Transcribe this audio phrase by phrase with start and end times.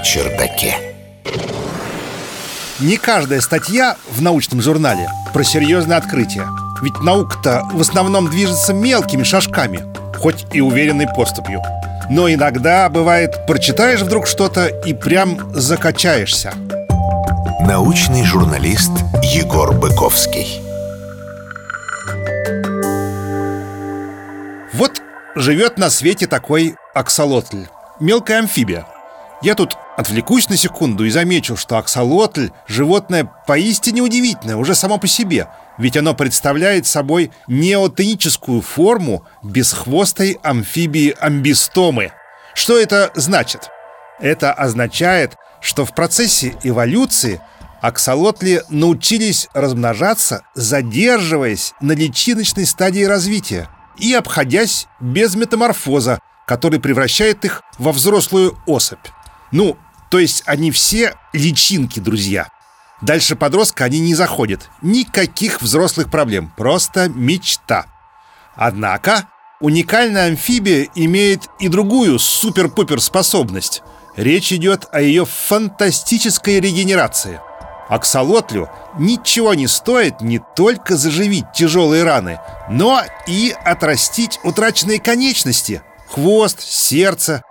[0.00, 0.76] чердаке.
[2.80, 6.46] Не каждая статья в научном журнале про серьезное открытие.
[6.82, 9.82] Ведь наука-то в основном движется мелкими шажками,
[10.18, 11.62] хоть и уверенной поступью.
[12.10, 16.52] Но иногда бывает, прочитаешь вдруг что-то и прям закачаешься.
[17.60, 18.90] Научный журналист
[19.22, 20.60] Егор Быковский.
[24.74, 25.00] Вот
[25.36, 27.66] живет на свете такой аксолотль,
[28.00, 28.86] мелкая амфибия.
[29.44, 35.06] Я тут отвлекусь на секунду и замечу, что аксолотль– животное поистине удивительное уже само по
[35.06, 42.12] себе, ведь оно представляет собой неотоническую форму бесхвостой амфибии амбистомы.
[42.54, 43.68] Что это значит?
[44.18, 47.42] Это означает, что в процессе эволюции
[47.82, 57.60] аксолотли научились размножаться, задерживаясь на личиночной стадии развития и обходясь без метаморфоза, который превращает их
[57.76, 59.06] во взрослую особь.
[59.54, 59.78] Ну,
[60.10, 62.48] то есть они все личинки, друзья.
[63.02, 64.68] Дальше подростка они не заходят.
[64.82, 66.52] Никаких взрослых проблем.
[66.56, 67.86] Просто мечта.
[68.56, 69.28] Однако
[69.60, 73.84] уникальная амфибия имеет и другую супер-пупер способность.
[74.16, 77.38] Речь идет о ее фантастической регенерации.
[77.88, 78.68] Аксолотлю
[78.98, 87.44] ничего не стоит не только заживить тяжелые раны, но и отрастить утраченные конечности, хвост, сердце,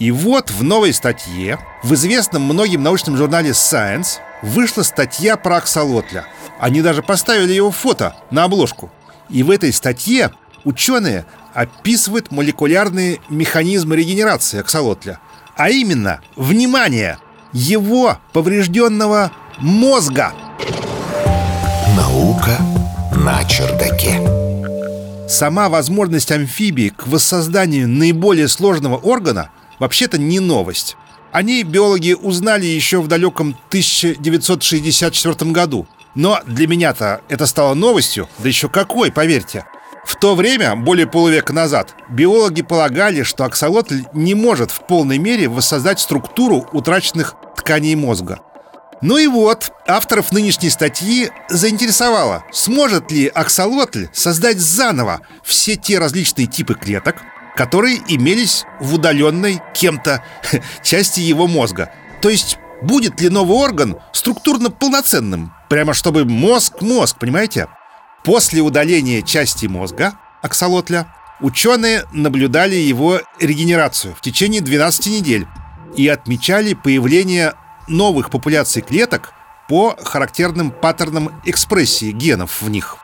[0.00, 6.24] и вот в новой статье в известном многим научном журнале Science вышла статья про аксолотля.
[6.58, 8.90] Они даже поставили его фото на обложку.
[9.28, 10.30] И в этой статье
[10.64, 15.20] ученые описывают молекулярные механизмы регенерации аксолотля.
[15.54, 17.18] А именно, внимание,
[17.52, 20.32] его поврежденного мозга.
[21.94, 22.56] Наука
[23.14, 24.18] на чердаке.
[25.28, 30.96] Сама возможность амфибии к воссозданию наиболее сложного органа– вообще-то не новость.
[31.32, 35.88] О ней биологи узнали еще в далеком 1964 году.
[36.14, 39.64] Но для меня-то это стало новостью, да еще какой, поверьте.
[40.04, 45.48] В то время, более полувека назад, биологи полагали, что аксолотль не может в полной мере
[45.48, 48.40] воссоздать структуру утраченных тканей мозга.
[49.02, 56.46] Ну и вот, авторов нынешней статьи заинтересовало, сможет ли аксолотль создать заново все те различные
[56.46, 57.16] типы клеток,
[57.56, 60.24] которые имелись в удаленной кем-то
[60.82, 61.92] части его мозга.
[62.20, 65.52] То есть будет ли новый орган структурно полноценным?
[65.68, 67.68] Прямо чтобы мозг-мозг, понимаете?
[68.24, 75.46] После удаления части мозга, аксолотля, ученые наблюдали его регенерацию в течение 12 недель
[75.96, 77.54] и отмечали появление
[77.88, 79.32] новых популяций клеток
[79.68, 82.98] по характерным паттернам экспрессии генов в них.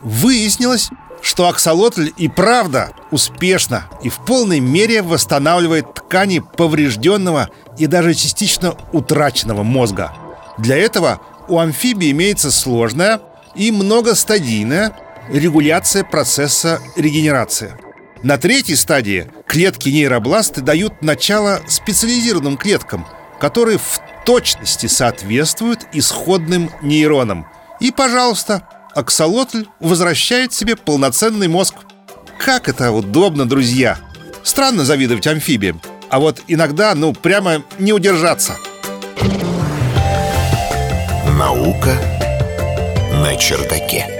[0.00, 0.90] Выяснилось,
[1.22, 7.48] что аксолотль и правда успешно и в полной мере восстанавливает ткани поврежденного
[7.78, 10.12] и даже частично утраченного мозга.
[10.58, 13.20] Для этого у амфибии имеется сложная
[13.54, 14.96] и многостадийная
[15.30, 17.74] регуляция процесса регенерации.
[18.22, 23.06] На третьей стадии клетки нейробласты дают начало специализированным клеткам,
[23.40, 27.46] которые в точности соответствуют исходным нейронам.
[27.78, 31.74] И, пожалуйста, аксолотль возвращает себе полноценный мозг.
[32.38, 33.98] Как это удобно, друзья!
[34.42, 38.56] Странно завидовать амфибиям, а вот иногда, ну, прямо не удержаться.
[41.38, 41.94] Наука
[43.12, 44.15] на чердаке.